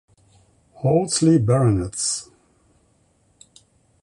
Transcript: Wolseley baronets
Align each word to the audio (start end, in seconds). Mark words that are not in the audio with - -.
Wolseley 0.81 1.37
baronets 1.37 2.31